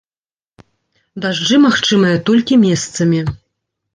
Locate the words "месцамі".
2.65-3.19